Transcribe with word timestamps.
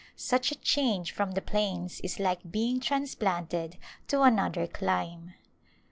Such 0.15 0.51
a 0.51 0.55
change 0.55 1.11
from 1.11 1.33
the 1.33 1.43
plains 1.43 2.01
is 2.03 2.17
like 2.19 2.49
being 2.51 2.79
transplanted 2.79 3.77
to 4.07 4.23
another 4.23 4.65
clime. 4.65 5.35